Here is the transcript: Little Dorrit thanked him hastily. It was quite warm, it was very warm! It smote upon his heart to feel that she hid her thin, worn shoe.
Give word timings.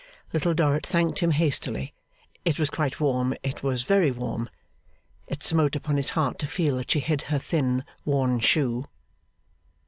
Little 0.33 0.55
Dorrit 0.55 0.83
thanked 0.83 1.19
him 1.19 1.29
hastily. 1.29 1.93
It 2.43 2.57
was 2.57 2.71
quite 2.71 2.99
warm, 2.99 3.35
it 3.43 3.61
was 3.61 3.83
very 3.83 4.09
warm! 4.09 4.49
It 5.27 5.43
smote 5.43 5.75
upon 5.75 5.97
his 5.97 6.09
heart 6.17 6.39
to 6.39 6.47
feel 6.47 6.77
that 6.77 6.89
she 6.89 7.01
hid 7.01 7.21
her 7.29 7.37
thin, 7.37 7.83
worn 8.03 8.39
shoe. 8.39 8.85